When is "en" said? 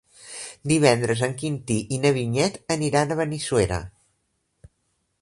1.27-1.35